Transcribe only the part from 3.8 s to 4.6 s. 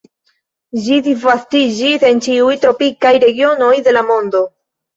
de la mondo.